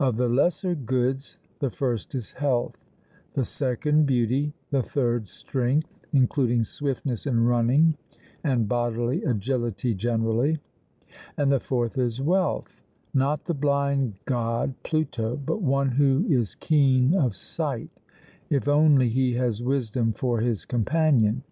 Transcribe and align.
Of 0.00 0.16
the 0.16 0.30
lesser 0.30 0.74
goods 0.74 1.36
the 1.58 1.68
first 1.68 2.14
is 2.14 2.30
health, 2.32 2.76
the 3.34 3.44
second 3.44 4.06
beauty, 4.06 4.54
the 4.70 4.82
third 4.82 5.28
strength, 5.28 6.06
including 6.10 6.64
swiftness 6.64 7.26
in 7.26 7.44
running 7.44 7.94
and 8.42 8.66
bodily 8.66 9.22
agility 9.24 9.94
generally, 9.94 10.58
and 11.36 11.52
the 11.52 11.60
fourth 11.60 11.98
is 11.98 12.18
wealth, 12.18 12.82
not 13.12 13.44
the 13.44 13.52
blind 13.52 14.14
god 14.24 14.72
(Pluto), 14.84 15.36
but 15.36 15.60
one 15.60 15.90
who 15.90 16.24
is 16.30 16.54
keen 16.54 17.12
of 17.12 17.36
sight, 17.36 17.90
if 18.48 18.68
only 18.68 19.10
he 19.10 19.34
has 19.34 19.62
wisdom 19.62 20.14
for 20.14 20.40
his 20.40 20.64
companion. 20.64 21.42